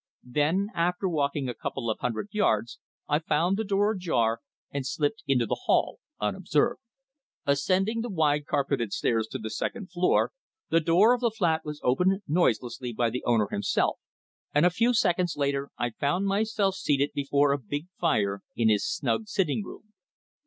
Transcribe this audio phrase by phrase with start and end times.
[0.23, 4.39] Then, after walking a couple of hundred yards, I found the door ajar
[4.71, 6.79] and slipped into the hall unobserved.
[7.45, 10.31] Ascending the wide carpeted steps to the second floor,
[10.71, 13.99] the door of the flat was opened noiselessly by the owner himself,
[14.55, 18.83] and a few seconds later I found myself seated before a big fire in his
[18.83, 19.93] snug sitting room.